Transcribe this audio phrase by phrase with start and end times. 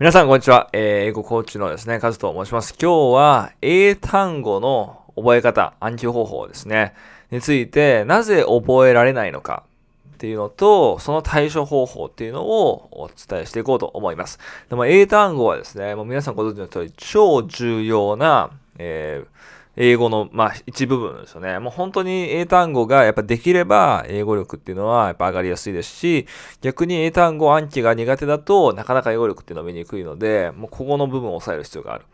[0.00, 0.70] 皆さん、こんにちは。
[0.72, 2.74] えー、英語コーチのですね、カズと申します。
[2.80, 6.94] 今日は、英単語の覚え方、暗記方法ですね、
[7.30, 9.62] について、なぜ覚えられないのか
[10.14, 14.38] っていうのと、その対処方法っていうのをお伝えしていこうと思います。
[14.70, 19.39] でも、英単語はですね、もう皆さんご存知の通り、超重要な、えー
[19.82, 21.58] 英語の、まあ、一部分ですよね。
[21.58, 26.26] もう本当に英単語がやっぱできれば、英語力っていうのはやっぱ上がりやすいですし、
[26.60, 32.04] 逆に英単語暗記が苦手だとなかなか英語力っていうのは見にくいので、もうここの部分を抑える必要がある。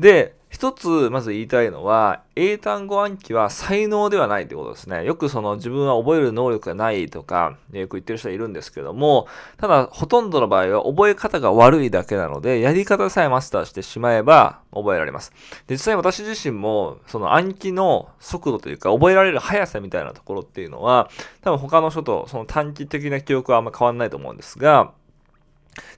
[0.00, 5.04] で、一つ、まず言いたいのは、英単語暗記は才能ではないということですね。
[5.04, 9.26] よくその自分は覚える能力がないとか、よく言ってる人はいるんですけども、
[9.56, 15.32] ただ、ほとんどの場合は覚え方が悪いだけなので、やり方さえマスターしてしまえば覚えられます。
[15.66, 24.92] で、実際私自身も、その暗記の速度というか、覚えられる速さみたいなところっていうのは、多分他の人とその短期的な記憶はあんま変わんないと思うんですが、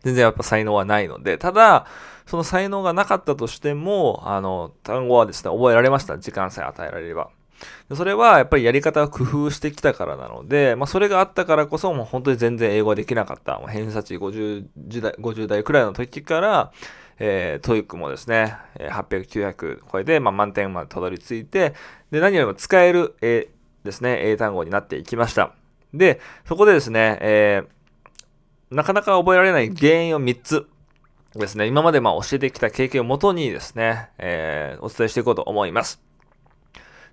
[0.03, 1.87] 全然やっぱ才能はないので、ただ、
[2.27, 6.19] その才能がなかったとしても、あの、単語はですね、覚えられました。
[6.19, 7.31] 時間さえ与えられれば。
[7.95, 13.59] それはやっぱりやり方を工夫してきたからなので、まあ、それがあったからこそ、もう本当に全然英語ができなかった。
[13.69, 16.73] 偏差値50時代 ,50 代くらいの時から、
[17.19, 21.75] えー、 TOEIC もですね、800、900超えて、まあ、満点までたどり着いて、
[22.11, 25.53] で、何よりも使える、えー、ですね、英単語になっていきました。
[25.95, 27.69] で、そこでですね、えー、
[28.71, 30.67] なかなか覚えられない原因を3つ
[31.35, 36.01] ですね、今までま教えてきた経験をもとにですね、えー、お伝えしていこうと思います。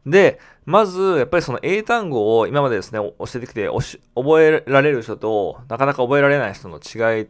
[0.06, 3.70] で、まず、やっぱりその英単語を今までですね、教えてきて
[4.16, 7.28] 覚えられる人となかなか覚えられない人の違い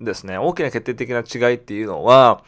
[0.00, 2.42] ですね、大きな決定的な違いっていうのは、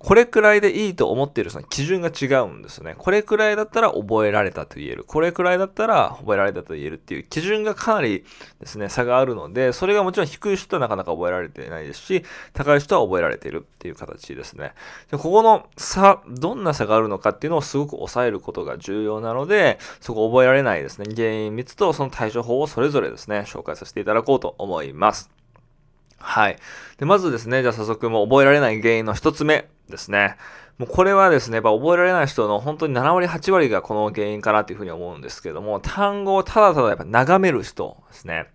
[0.00, 2.94] これくらいでいいと思っているその基準が違うんですね。
[2.96, 5.04] これくらいだったら覚えられたと言える。
[5.04, 8.24] これくらいだったら覚えられたと言えるっていう基準がかなり
[8.60, 14.72] ですね、差があるので、それがもちろん低い人はなかなか覚えられていないですし、高い人は覚えられているっていう形ですね。
[15.10, 25.28] でここの差、どんな差があるのかっていうのをすごく抑えることが重要なので、そこ覚えられないですね、原因3つとその対処法をそれぞれですね、紹介させていただこうと思います。
[26.20, 26.56] はい。
[26.98, 30.36] で、まずですね、じゃあ早速もう覚えられない原因の一つ目ですね。
[30.78, 38.46] もうこれはですね、やっぱ覚えられない人の本当に7割、8割がこの原因かなというふうに思うんですけども、単語をただただやっぱ眺める人ですね。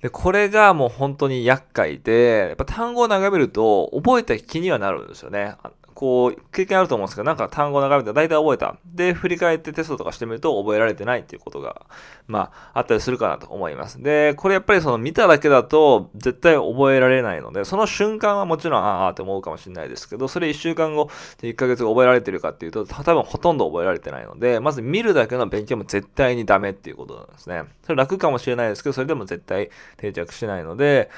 [0.00, 5.56] で、これがもう本当に厄介で、やっぱ単語を眺めると覚えた気にはなるんですよね。
[5.98, 8.76] こう、経験あると思うんですけど、なんか単語を眺めて大体覚えた。
[8.86, 11.86] で、振り返ってテストとかしてみると覚えられてないっていうことが、
[12.28, 14.00] まあ、あったりするかなと思います。
[14.00, 21.10] で、これやっぱりその見ただけだと絶対覚えられないので、その瞬間はもちろん、ああって思うかもしれないですけど、それ1週間後、
[21.42, 27.64] 1ヶ月後覚えられてるかっていうと、多分ほとんど覚えられてないので、まず見るだけの勉強も絶対にダメっていうことなんですね。
[27.82, 31.10] それ楽かもしれないですけど、それでも絶対定着しないので、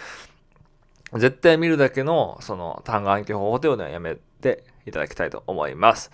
[1.13, 6.11] 絶対見るだけの、その単語暗記方法というのはやめていただきたいと思います。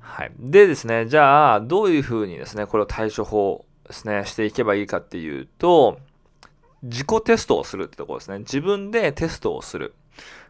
[0.00, 0.32] はい。
[0.38, 5.98] でですね、じゃあ、どういうふうにですね、これを対処法ですね、していけばいいかっていうと、
[6.82, 8.38] 自己テストをするってところですね。
[8.40, 9.94] 自分でテストをする。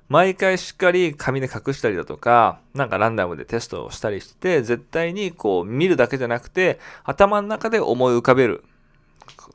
[0.08, 8.64] 毎回しっかり紙で隠したりだとか、なんかランダムでテストをしたりして、絶対にこう見るだけじゃなくて、頭の中で思い浮かべる。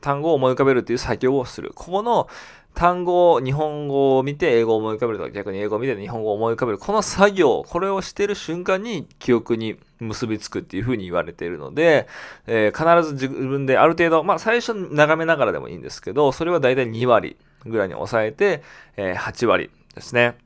[0.00, 1.72] 単語を思い浮かべるっていう作業をする。
[1.74, 2.28] ここの
[2.76, 6.78] 単語を、日本語を見て英語を思い浮かべるとか、逆に英語を見て日本語を思い浮かべる。
[6.78, 12.06] この作業、これをしてる瞬間に記憶に結びつくっていうふうに言われているので、
[12.46, 18.62] えー、必ず自分である程度、まあ最初眺めながらでもいいんですけど、それは大体2割ぐらいに抑えて、
[18.98, 20.36] えー、8割ですね。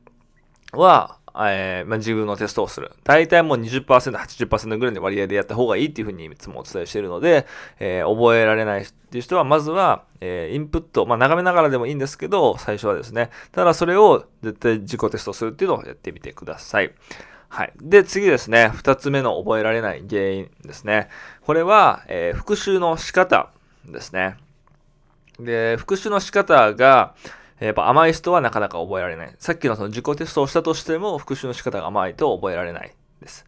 [0.71, 2.91] は、えー、まあ、自分のテストをする。
[3.03, 7.47] 大体もう20%、80%ぐらいの割合でやった方がいいっていうふうにいつもお伝えしているので、
[7.79, 16.93] えー、覚えられないっていう人は、まずは、えー、インプット、まあ、眺めながらでもいいんですけど、最初はですね、ただそれを絶対自己テストするっていうのをやってみてください。
[17.49, 17.73] はい。
[17.81, 21.09] で、次ですね、二つ目の覚えられない原因ですね。
[21.41, 23.51] これは、えー、復習の仕方
[23.85, 24.37] ですね。
[25.37, 27.13] で、復習の仕方が、
[27.65, 29.35] やっぱ甘い人はなかなか覚えられない。
[29.37, 32.91] さっきのその自己テストをしたとしても復習の仕方が甘いと覚えられない
[33.21, 33.45] です。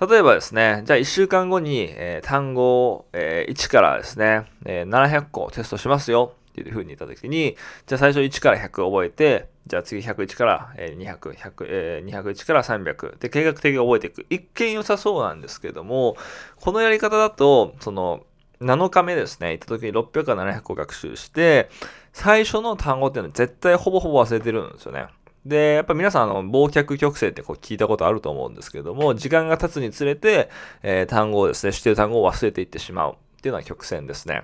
[0.00, 7.56] 例えばですね、じゃあ1週間後に、えー、単語を、えー、1からですね、えー、700個テストしますよっていう風に言ったときに、
[7.86, 14.26] じゃあ最初1から100覚えて、じゃあ次101から、200、100、え201から300で計画的に覚えていく。
[14.30, 16.16] 一見良さそうなんですけども、
[16.56, 18.24] このやり方だと、その、
[18.60, 21.70] 7日目ですね、行った時に600か700個学習して、
[22.12, 25.06] 最初の単語っていうのは絶対ほぼほぼ忘れてるんですよね。
[25.46, 30.50] で、やっぱ皆さん、あの、忘却曲線ってこう聞いたことあると思うんですけども、時間が経つにつれて、
[30.82, 34.42] えー、単語をですね、知ってる単語を忘れていってしまうっていうのは曲線ですね。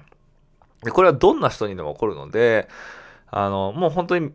[0.82, 2.68] で、これはどんな人にでも起こるので、
[3.30, 4.32] あの、もう本当に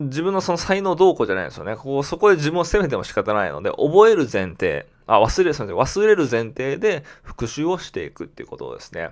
[0.00, 1.76] 自分のその才能どうこうじゃないですよね。
[1.76, 9.10] ここ、そこで自分を責めても仕方ないので、覚える前提、あ、忘れ、すみません、忘れる前提で復習をしていくっていうことですね。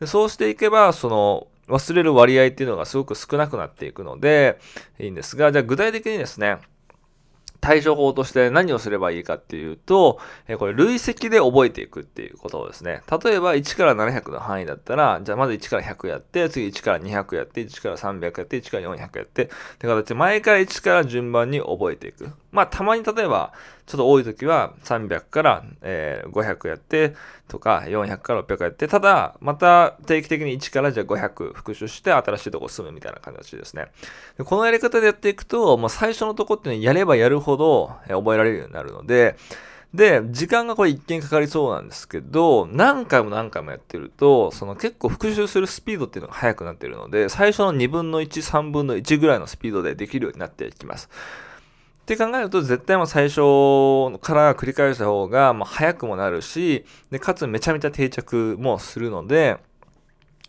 [0.00, 4.58] でそうしていけば、その、忘れる割合っていうのがすごく少なくなっていくので、
[4.98, 6.58] いいんですが、じゃあ具体的にですね、
[7.60, 13.02] 対処法として何をすればいいかっていうと、えこれ累積で覚えていくっていうことですね。
[13.22, 22.30] 例えば1から700の範囲だったら、じゃあまず1から100やって、次1から200やって、1から300やって、1から400やって、って形で毎回1から順番に覚えていく。
[22.58, 23.52] まあたまに例えば、
[23.86, 27.14] ちょっと多い時は300から、えー、500やって、
[27.46, 33.86] とか400から600やって、ただ、また定期的に1からじゃあ500復習して新しいとこ進むみたいな形ですね。
[34.36, 39.36] でこのやり方でやっていくと、もう最初のとこっていうのはやればやるほど覚えられるようになるので、
[39.94, 51.08] で、時間がこれ一見かかりそうなんですけど、何回も何回もやってると、その結構復習するスピードっていうのが速くなってるので、最初の2分の1、3分の1ぐらいのスピードでできるようになっていきます。
[52.14, 53.36] って考えると、絶対も最初
[54.22, 59.58] から繰り返した方が、まあ、早くもなるし、で、かつめちゃめちゃ定着もするので、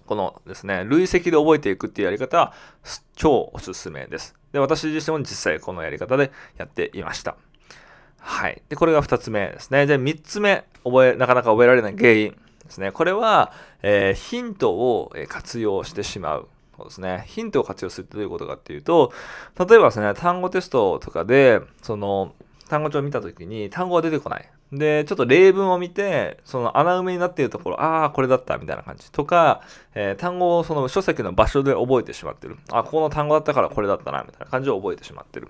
[0.05, 2.53] このですね、累積で覚えていくっていうやり方は
[3.13, 4.35] 超おすすめです。
[4.53, 7.35] で、私自身も実際このやり方でやっていました。
[8.19, 8.61] はい。
[8.69, 9.85] で、これが2つ目ですね。
[9.85, 12.37] で、3つ目、覚え、なかなか覚えられない原因で
[12.69, 12.93] すね。
[12.93, 13.51] これは、
[13.83, 16.47] えー、ヒントを活用してしまう
[16.79, 17.25] そうですね。
[17.27, 19.11] ヒントを活用するってどういうことかっていうと、
[19.57, 22.33] 例えばですね、単語テストとかで、その、
[22.69, 24.49] 単語帳を見たときに単語が出てこない。
[24.71, 29.11] で、ちょっと例文を見て、その穴埋めになっているところ、ああ、これだったみたいな感じ。
[29.11, 29.61] とか、
[29.95, 32.57] えー、単語をその書籍の場所で覚えてしまってる。
[32.71, 35.49] あ、ここの単語だったからこれだったな、みたいな感じを覚えてしまってる。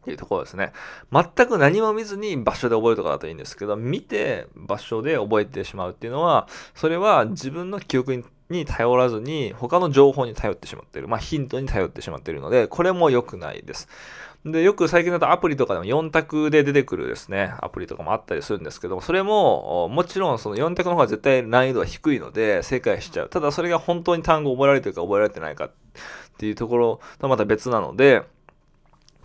[0.00, 0.72] っていうところですね。
[1.12, 11.08] 全く何も見ずに場所で覚えるとかだといいんですけど、見て場所で覚えてしまうっていうのは、それは自分の記憶にに頼らずに、他の情報に頼ってしまってる。
[11.08, 13.88] まあ、ヒントに頼ってしまってるので、これも良くないです。
[14.44, 23.28] で、よく最近だとアプリとかでも4択で出てくるですね、アプリとかもあったりするんですけども、それも、もちろんその4択の方が絶対難易度は低いので、正解しちゃう。
[23.28, 25.70] ただそれが本当に単語覚えられてるか覚えられてないかっ
[26.38, 28.22] ていうところとまた別なので、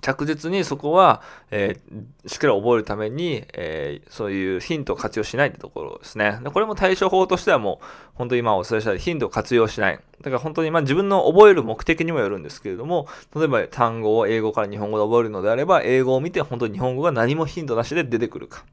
[0.05, 6.39] 着実にそこは、えー、しっかり覚えるために、えー、そういうヒントを活用しないってところですね。
[6.43, 9.99] でこれも対処法としてはもう、本当に今お伝えしたようにヒントを活用しない。
[10.21, 18.63] だから本当にまあ自分の覚える目的にもよるんですけれども、例えば単語を英語から日本語で覚えるのであれば、英語を見て本当に日本語が何もヒントなしで出てくるか。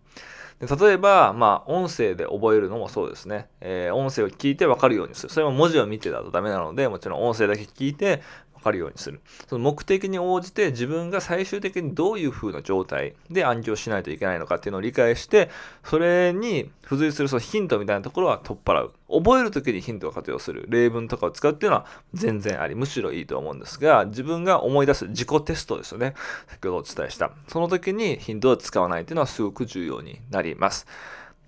[0.60, 3.48] で例えば、まあ、音声で覚えるのもそうですね。
[3.60, 5.32] えー、音声を聞いてわかるようにする。
[5.32, 8.22] それも文字を見てだとダメなので、もちろん音声だけ聞いて、
[8.62, 9.20] かるようにする。
[9.48, 15.50] その目的に応じて自分が最終的にどういう風な状態で暗記をしないといけないのかっていうのを理解して、
[15.84, 18.92] それに付随するそのヒントみたいなところは取っ払う。
[19.10, 20.64] 覚える時にヒントを活用する。
[20.68, 26.14] 例文とかを使うっていうのは全然あり、むしろいいと思うんですが、自分が思い出す自己テストですよね。
[26.48, 27.32] 先ほどお伝えした。
[27.48, 30.86] その時にヒントを使わないっていうのはすごく重要になります。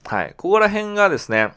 [0.05, 0.35] はい。
[0.37, 1.55] ここら辺がですね、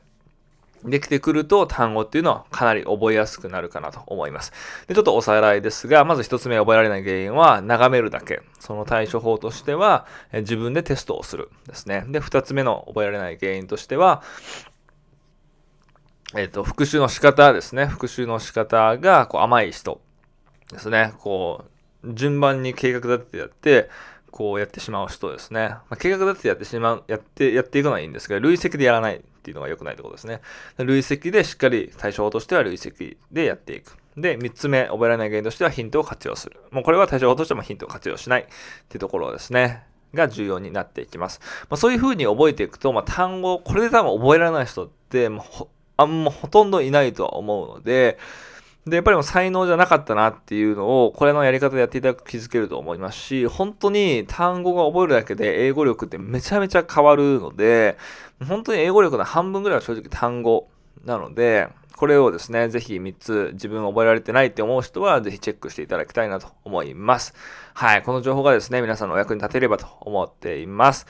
[0.83, 4.51] できてくると単語っていうのはかなり覚えやすくなるかなと思います。
[4.88, 8.41] で、ちょっとおさらいですが、まず一つ目覚えられない原因は眺めるだけ。
[8.59, 12.06] その対処法としては、自分でテストをするですね。
[12.07, 14.21] で、二つ目の覚えられない原因としては、
[16.35, 17.85] えっ、ー、と、復習の仕方ですね。
[17.85, 20.01] 復習の仕方がこう甘い人
[20.71, 21.13] ですね。
[21.19, 21.65] こ
[22.03, 23.89] う、順番に計画立ててやって、
[24.31, 25.69] こうやってしまう人ですね。
[25.69, 30.42] まあ、計画立ててやってしまう、やって、やっていくのはいいんですが、累積でやらないっていうのが良くないってことですね。
[30.77, 33.97] 累積でしっかり対処法としては累積でやっていく。
[34.18, 36.59] で、3つ目、覚えられない原因としてはヒントを活用する。
[36.71, 38.45] もうこれは対処法としてもヒントを活用しないっ
[38.89, 39.83] ていうところですね。
[40.13, 41.39] が重要になっていきます。
[41.69, 48.18] まあ、そういうふうに覚えていくと、まあ、単語、これで多分覚えられない人って、もうあんまほとんどいないとは思うので、
[48.89, 57.97] で、やっぱりもう才能じゃなかったなっていうのを、これのやり方でやっていただく気づけると思いますし、本当に単語が覚えるだけで英語力ってめちゃめちゃ変わるので、
[58.47, 60.69] 本当に英語力の半分ぐらいは正直単語
[61.06, 67.33] なので、これをですね、ぜひ3つ自分覚えられてないって思う人は、ぜひチェックしていただきたいなと思います。
[67.73, 68.03] はい。
[68.03, 71.07] この情報がですね、皆さんのお役に立てればと思っています。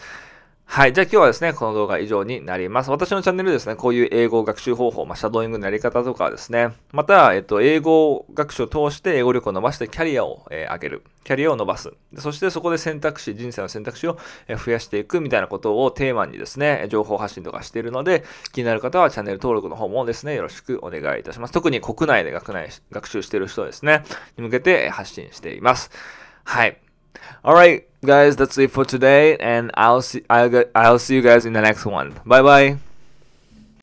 [0.70, 0.94] はい。
[0.94, 2.92] じゃあ今日はですね、この動画以上になります。
[2.92, 11.04] 私のチャンネルですね、こういう英語学習方法、まあ、シャドーイングのやり方とかですね、また、えっと、英語学習を通して英語力を伸ばしてキャリアを、えー、上げる。
[11.24, 11.94] キャリアを伸ばす。
[12.20, 14.20] そしてそこで選択肢、人生の選択肢を
[14.64, 21.54] 増やしていくみたいなことをテーマにですね、情報発信とかしているので、気になる方はチャンネル登録の方もですね、よろしくお願いいたします。
[21.54, 24.04] 特に国内で学内学習している人ですね、
[24.38, 25.90] に向けて発信しています。
[26.44, 26.78] はい。
[27.44, 31.62] Alright, guys, that's it for today, and I'll see I'll, I'll see you guys in the
[31.62, 32.16] next one.
[32.26, 32.78] Bye bye.